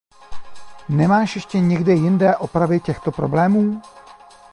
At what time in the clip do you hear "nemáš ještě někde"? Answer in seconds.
0.89-1.93